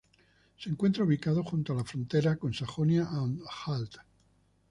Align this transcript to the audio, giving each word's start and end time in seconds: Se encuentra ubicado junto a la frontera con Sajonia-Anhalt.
Se 0.57 0.67
encuentra 0.67 1.03
ubicado 1.03 1.43
junto 1.43 1.73
a 1.73 1.75
la 1.75 1.83
frontera 1.83 2.35
con 2.37 2.55
Sajonia-Anhalt. 2.55 3.97